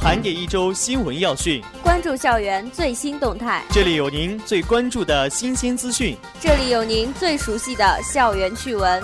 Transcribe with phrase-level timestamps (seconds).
[0.00, 3.62] 盘点一周新闻要讯，关注校园最新动态。
[3.68, 9.02] 这里有您最关注的新鲜资讯，这里有您最熟悉的校园趣闻。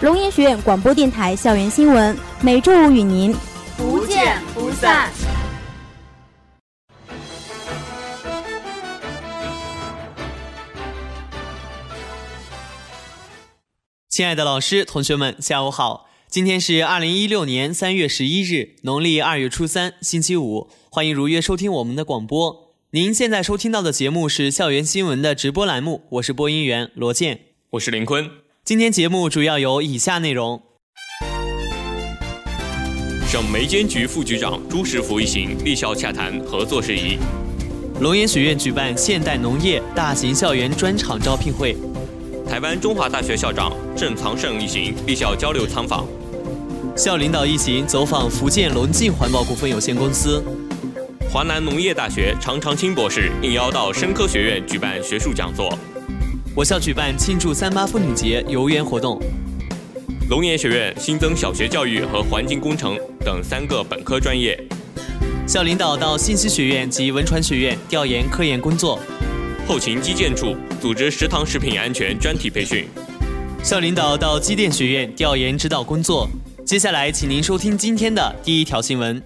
[0.00, 3.32] 龙岩学院广播电台校园新闻，每周五与您
[3.76, 5.08] 不见不散。
[14.08, 16.08] 亲爱的老师、同学们，下午好。
[16.32, 20.70] 今天是二零一六年三月十一日，农历二月初三，星期五。
[20.90, 22.72] 欢迎如约收听我们的广播。
[22.92, 27.38] 您现在收听到的节目是校园新闻的直播栏目，我是播音员罗健，
[27.72, 28.30] 我是林坤。
[28.64, 30.62] 今天节目主要有以下内容：
[33.28, 37.18] 省煤监局副局长朱石福一行立校洽谈合作事宜；
[38.00, 41.74] 龙岩学院举办现代农业大型校园专场招聘会；
[42.48, 46.08] 台湾中华大学校长郑藏胜一行立校交流参访。
[46.94, 50.44] 校领导一行走访福建龙进环保股份有限公司。
[51.30, 55.72] 华南农业大学常长青博士应邀到深科学院举办学术讲座。
[56.54, 59.18] 我校举办庆祝三八妇女节游园活动。
[60.28, 64.58] 龙岩学院新增小学教育和环境工程等三个本科专业。
[65.46, 69.00] 校领导到信息学院及文传学院调研科研工作。
[69.66, 72.86] 后勤基建处组织食堂食品安全专题培训。
[73.64, 76.28] 校领导到机电学院调研指导工作。
[76.72, 79.22] 接下来，请您收听今天的第一条新闻。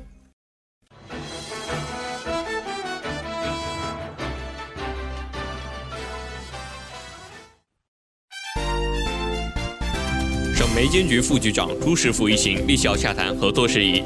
[10.57, 14.03] 省煤监局副局长朱世福一行立校洽谈合作事宜。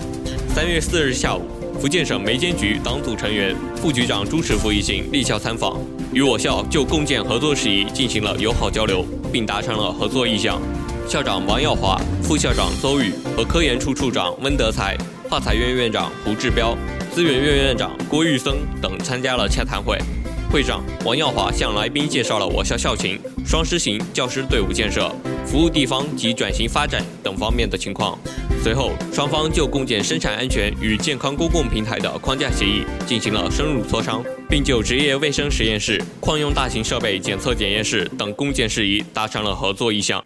[0.55, 1.49] 三月四日下午，
[1.81, 5.81] 福建省煤监局党组成员、副局长朱世福一行立校参访，
[6.13, 9.03] 与我校就共建合作事宜进行了友好交流，
[9.33, 10.61] 并达成了合作意向。
[11.11, 14.97] 校长王耀华、副校长邹宇和科研处处长温德才、
[15.29, 16.79] 化材院院长胡志标、
[17.13, 19.99] 资源院院长郭玉森等参加了洽谈会。
[20.53, 25.13] 会上，王耀华向来宾介绍了我校校情、双师型教师队伍建设、
[25.45, 28.17] 服务地方及转型发展等方面的情况。
[28.63, 40.23] 随后，双方就共建生产安全与健康公共平台的框架协议进行了深入磋商，并就职业卫生实验室、矿用大型设备检测检验室等共建事宜达成了合作意向。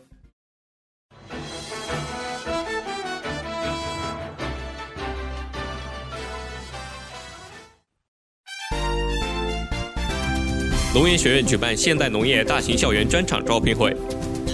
[10.95, 13.93] 龙岩学院举办现代农业大型校园专场招聘会。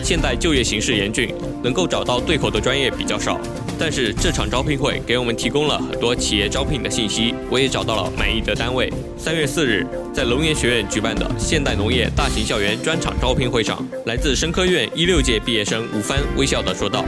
[0.03, 3.39] 现代就业形势严峻，能够找到对口的专业比较少。
[3.79, 8.91] 但是这场招聘会给我们提供了很多企业招聘的信息，我也找到了满意的单位。
[9.19, 17.05] 三月四日，在龙岩学院举办的现代农业大型校园专场招聘会上，来自生科院一六届毕业生吴帆微笑地说道：“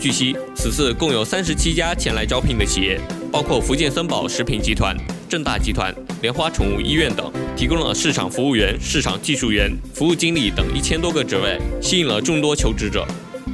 [0.00, 3.00] 据悉，此次共有三十七家前来招聘的企业，
[3.30, 4.96] 包括福建森宝食品集团。”
[5.32, 13.06] 正大集团、莲花宠物医院等提供了市场服务员、市场技术员、服务经理等一千多个职位，吸引了众多求职者。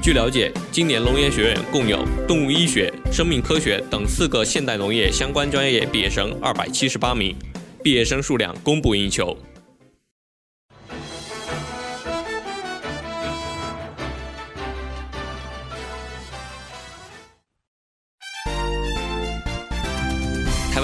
[0.03, 7.33] 据了解，今年龙岩学院共有动物医学、生命科学等四个现代农业相关专业毕业生二百七十八名，
[7.81, 9.39] 毕业生数量供不应求。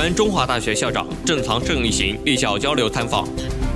[0.05, 3.27] 湾中华大学校长郑藏胜一行立校交流参访，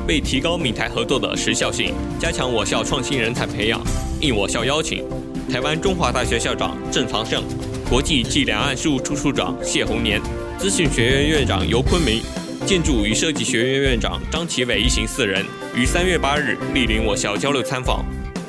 [0.06, 3.80] 为提高闽台合作的时效性，加强我校创新人才培养，
[4.20, 5.02] 应我校邀请，
[5.50, 7.42] 台湾中华大学校长郑藏胜、
[7.88, 10.20] 国际暨两岸事务处处长谢宏年、
[10.58, 12.20] 资讯学院院长尤坤明、
[12.66, 15.42] 建筑与设计学院院长张启伟一行四人
[15.74, 18.04] 于三月八日莅临我校交流参访。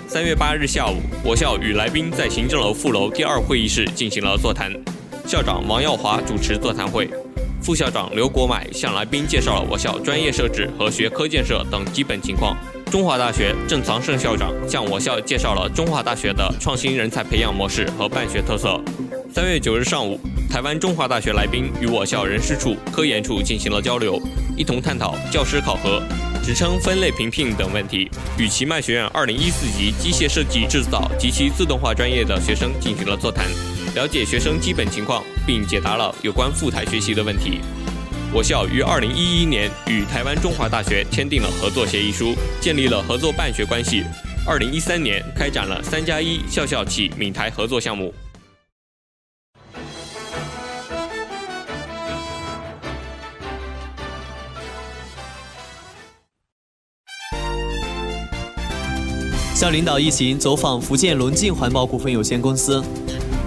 [0.05, 4.69] 三月八日下午，我校与来宾在行政楼副楼第二会议室进行了座谈，
[5.25, 7.09] 校长王耀华主持座谈会。
[7.61, 12.57] 副校长刘国买向来宾介绍了我校专业设置和学科建设等基本情况。
[12.89, 18.81] 中华大学郑藏胜校长向我校介绍了中华大学的创新人才培养模式和办学特色。
[19.31, 24.19] 三月九日上午，台湾中华大学来宾与我校人事处、科研处进行了交流，
[24.57, 26.01] 一同探讨教师考核、
[26.43, 28.09] 职称分类评聘等问题，
[28.39, 33.45] 与奇迈学院二零一四级机械设计制造及其自动化专业的学生进行了座谈。
[33.99, 37.59] 了解学生基本情况，并解答了有关赴台学习的问题。
[38.33, 44.05] 我校于二零一一年与台湾中华大学签订了合作协议书，建立了合作办学关系。
[44.47, 48.13] 二零一三年开展了“三加一”校校企闽台合作项目。
[59.53, 62.81] 校领导一行走访福建龙进环保股份有限公司。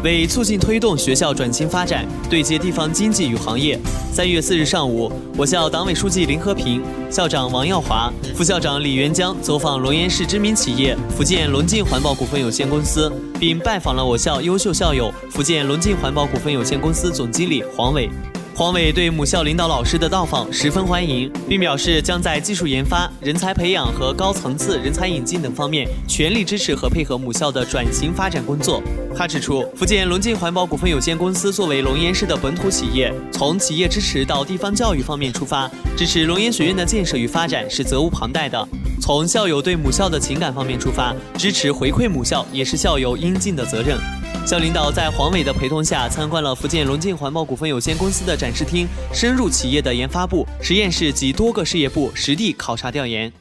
[0.02, 3.78] 为促进推动学校转型发展，对接地方经济与行业，
[4.12, 18.10] 三月四日上午，我校党委书记林和平、校长王耀华、副校长李元江走访龙岩市知名企业福建龙进环保股份有限公司，并拜访了我校优秀校友福建龙进环保股份有限公司总经理黄伟。
[18.54, 28.82] 黄伟对母校领导老师的到访十分欢迎，并表示将在技术研发、人才培养和高层次人才引进等方面全力支持和配合母校的转型发展工作。
[29.16, 38.62] 他指出，福建龙进环保股份有限公司作为龙岩市的本土企业，从企业支持到地方教育方面出发，支持龙岩学院的建设与发展是责无旁贷的；
[39.00, 43.98] 从校友对母校的情感方面出发，支持回馈母校也是校友应尽的责任。
[44.44, 53.32] 校领导在黄伟的陪同下参观了福建龙进环保股份有限公司的展示厅，深入企业的研发部、实验室及多个事业部实地考察调研。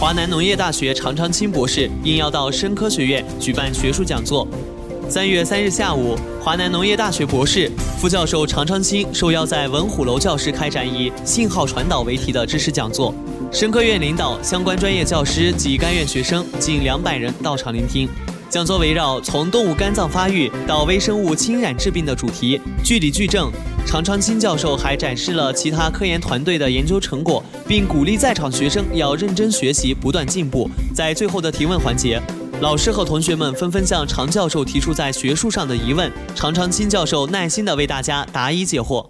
[0.00, 4.46] 华南农业大学常昌清博士应邀到生科学院举办学术讲座。
[5.08, 13.14] 三月三日下午，华南农业大学博士、副教授常昌清受邀在文虎楼教室开展以“信号传导”为题的知识讲座，
[13.50, 18.06] 生科院领导、相关专业教师及该院学生近两百人到场聆听。
[18.50, 23.50] 讲座围绕从动物肝脏发育到微生物侵染致病的主题，据理据证。
[23.86, 30.68] 常昌清教授还展示了其他科研团队的研究成果，并鼓励在场学生要认真学习，不断进步。
[30.94, 32.20] 在最后的提问环节。
[32.60, 39.08] 老师和同学们纷纷向常教授提出在学术上的疑问，常常清教授耐心地为大家答疑解惑。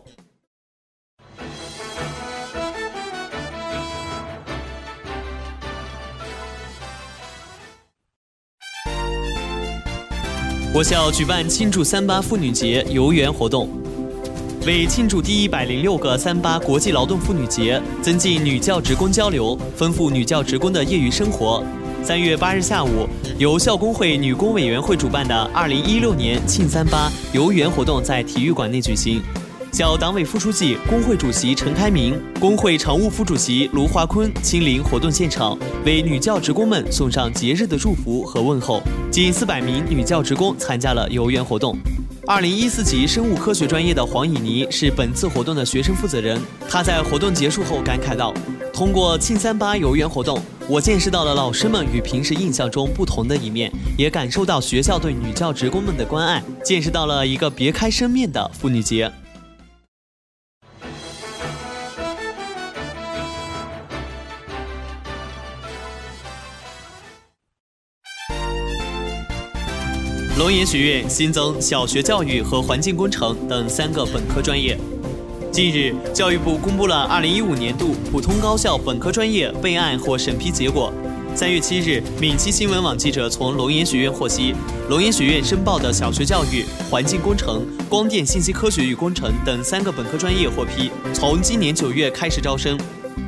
[10.75, 13.71] 我校举办庆祝三八妇女节游园活动，
[14.67, 21.65] 为庆祝第一百零六个三八国际劳动妇女节，增进女教职工交流，丰富女教职工的业余生活。
[22.03, 23.07] 三月八日下午，
[23.39, 29.21] 由校工会女工委员会主办的二零一六年庆三八游园活动在体育馆内举行。
[29.73, 38.83] 校党委副书记、工会主席陈开明、工会常务副主席卢华坤亲临活动现场，为女教职工们送上节日的祝福和问候。
[39.11, 41.77] 近四百名女教职工参加了游园活动。
[42.27, 46.41] 二零一四级生物科学专业的黄以妮是本次活动的学生负责人。
[46.69, 48.33] 她在活动结束后感慨道
[48.79, 50.41] ：“通过庆三八游园活动。”
[50.71, 59.11] 我见识到了老师们与平时印象中不同的一面，也感受到学校对女教职工们的关爱，见识到了一个别开生面的妇女节。
[70.39, 74.79] 龙岩学院新增小学教育和环境工程等三个本科专业。
[75.59, 80.93] 近日，教育部公布了2015年度普通高校本科专业备案或审批结果。
[81.35, 84.55] 三月七日，闽七新闻网记者从龙岩学院获悉，
[84.89, 92.79] 龙岩学院申报的小学教育、环境工程、光电信息科学与工程等三个本科专业获批，从今年九月开始招生。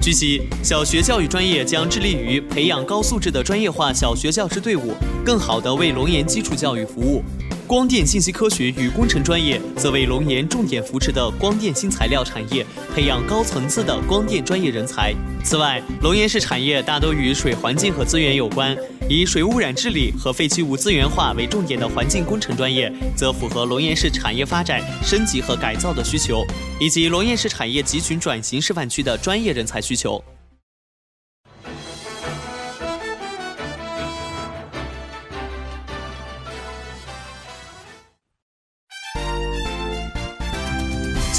[0.00, 4.94] 据悉，小学教育专业将致力于培养高素质的专业化小学教师队伍，
[5.24, 7.24] 更好地为龙岩基础教育服务。
[7.70, 15.14] 光电信息科学与工程专业则为龙岩重点扶持的光电新材料产业培养高层次的光电专业人才。
[15.44, 18.76] 此外，龙岩市产业大多与水环境和资源有关，
[19.08, 26.44] 以水污染治理和废弃物资源化为重点的环境工程专业，则符合龙岩市产业发展、升级和改造的需求，
[26.80, 30.20] 以及龙岩市产业集群转型示范区的专业人才需求。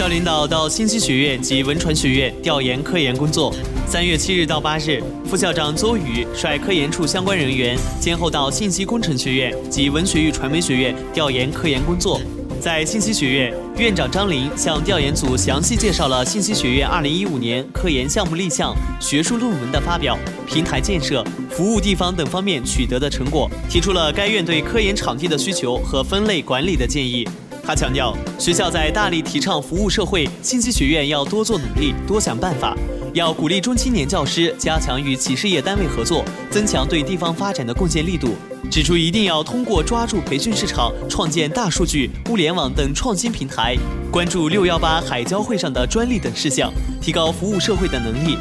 [0.01, 3.53] 校领导到信息学院及文传学院调研科研工作。
[3.85, 12.19] 三月七日到八日，副校长邹宇率科研处相关人员先后到信息工程学院及文学与传媒学院调研科研工作。
[12.59, 20.17] 在信息学院，院长张林向调研组详细介绍了信息学院二零一五年科研项目立项、学术论文的发表、
[20.47, 27.23] 平台建设、服务地方等方面取得的成果，提出了该院对科研场地的需求和分类管理的建议。
[27.63, 32.75] 他强调，学校在大力提倡服务社会，信息学院要多做努力，多想办法，
[33.13, 38.29] 要鼓励中青年教师加强与企事业单位合作，增强对地方发展的贡献力度。
[38.69, 43.75] 指出一定要通过抓住培训市场、创建大数据、物联网等创新平台，
[44.11, 48.37] 关注六幺八海交会上的专利等事项，提高服务社会的能力。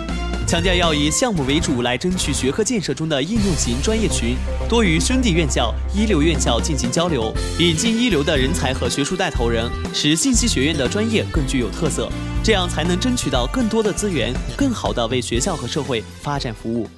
[0.51, 4.35] 强调要以项目为主来争取学科建设中的应用型专业群，
[4.69, 12.11] 多与兄弟院校、一流院校进行交流，引进一流的人才和学术带头人，使信息学院的专业更具有特色，
[12.43, 16.89] 这样才能争取到更多的资源，更好的为学校和社会发展服务。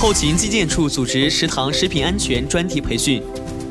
[0.00, 3.22] 后勤基建处组织食堂食品安全专题培训。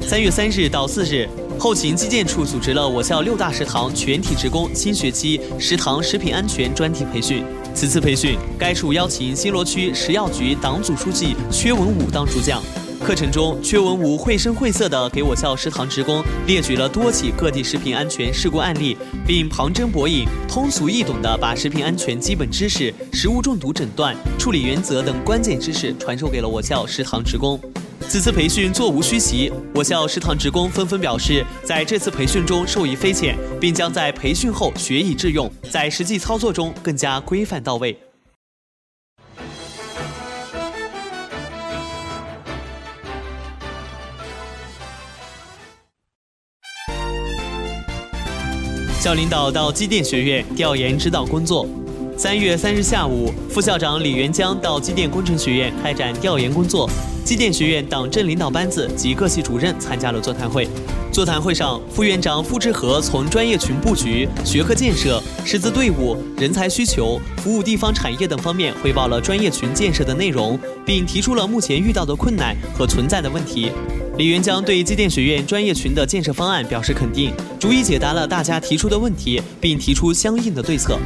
[0.03, 7.43] 三月三日到四日，后勤基建处组织了我校六大食堂全体职工新学期食堂食品安全专题培训。
[7.73, 12.61] 此次培训，该处邀请新罗区食药局党组书记薛文武当主讲。
[13.01, 27.59] 课程中，薛文武绘声绘色地给我校食堂职工列举了多起各地食品安全事故案例，并旁征博引、通俗易懂地把食品安全基本知识、食物中毒诊断、处理原则等关键知识传授给了我校食堂职工。
[28.07, 37.97] 此次培训座无虚席，我校食堂职工纷纷表示，在这次培训中受益匪浅，并将在培训后学以致用，在实际操作中更加规范到位。
[48.99, 51.65] 校领导到机电学院调研指导工作。
[52.17, 56.89] 三月三日下午，副校长李元江到机电工程学院开展调研工作。
[57.29, 60.67] 机电学院党政领导班子及各系主任参加了座谈会。
[61.11, 73.71] 座谈会上，副院长付志和从专业群布局、学科建设、师资队伍、人才需求、服务地方产业等方面汇报了专业群建设的内容，并提出了目前遇到的困难和存在的问题。
[74.17, 80.97] 李元江对机电学院专业群的建设方案表示肯定，逐一解答了大家提出的问题，并提出相应的对策。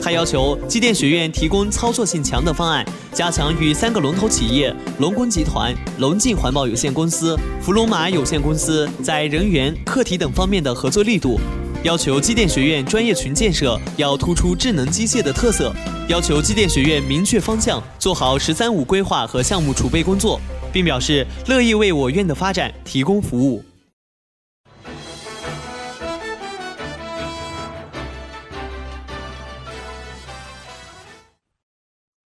[0.00, 5.67] 他要求机电学院提供操作性强的方案，加强与三个龙头企业龙工集团、
[5.98, 11.40] 龙进环保有限公司、福龙马有限公司在人员、课题等方面的合作力度。
[11.82, 15.72] 要求机电学院专业群建设要突出智能机械的特色。
[16.08, 20.40] 要求机电学院明确方向，做好“十三五”规划和项目储备工作。
[20.70, 23.64] 并表示乐意为我院的发展提供服务。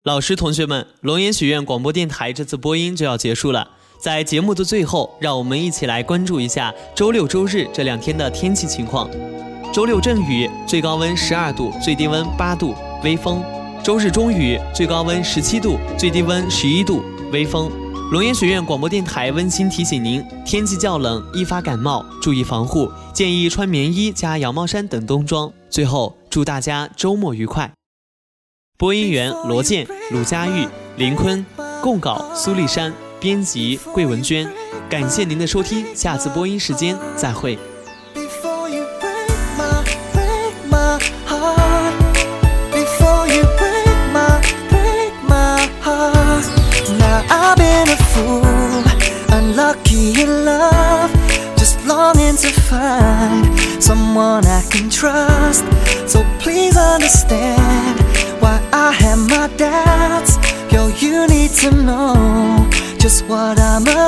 [0.08, 3.72] 老师、同学们，龙岩学院广播电台这次播音就要结束了。
[4.00, 9.06] 在节目的最后，让我们一起来关注一下周六、周日这两天的天气情况。
[9.70, 12.74] 周六阵雨，最高温十二度，最低温八度，
[13.04, 13.42] 微风；
[13.84, 17.70] 周日中雨，最高温十七度，最低温十一度，微风。
[18.10, 25.52] 龙岩学院广播电台温馨提醒您：天气较冷，易发感冒，注意防护，建议穿棉衣加羊毛衫等冬装。
[25.68, 27.70] 最后，祝大家周末愉快。
[28.78, 31.44] 播音员罗健、鲁佳玉、林坤，
[31.82, 34.50] 供稿苏丽珊，编辑桂文娟。
[34.88, 37.58] 感谢您的收听，下次播音时间再会。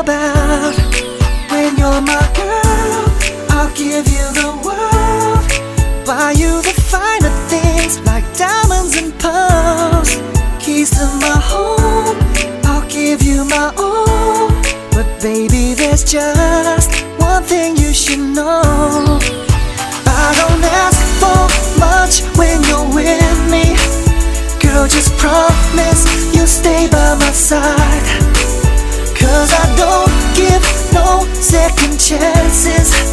[0.01, 0.40] About.
[32.11, 33.10] Chances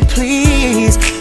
[0.00, 1.13] please.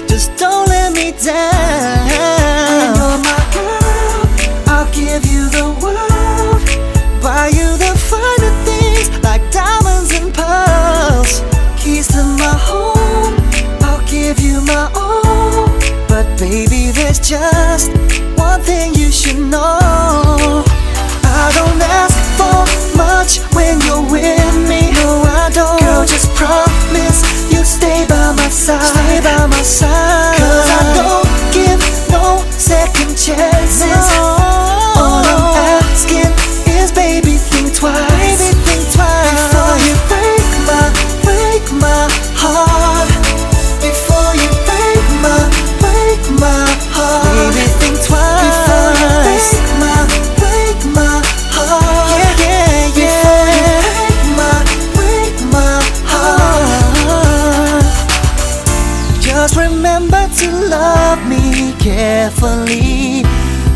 [59.44, 63.24] Just remember to love me carefully.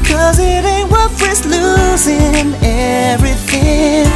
[0.07, 4.07] Cause it ain't worth risk losing everything.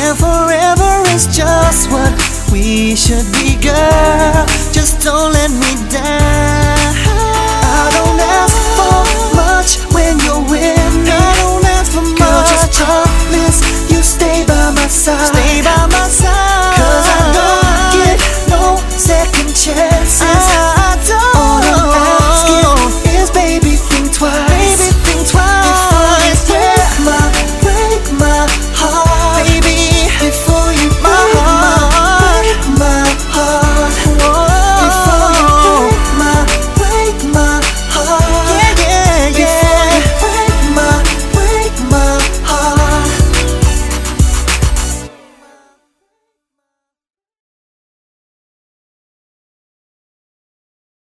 [0.00, 2.08] And forever is just what
[2.50, 4.46] we should be, girl.
[4.72, 6.96] Just don't let me down.
[7.12, 9.04] I don't ask for
[9.36, 11.12] much when you're with me.
[11.12, 12.40] I don't ask for girl.
[12.48, 13.60] Just promise
[13.92, 15.28] you stay by my side.
[15.28, 16.72] Stay by my side.
[16.80, 18.16] Cause I don't get
[18.48, 19.95] no second chance.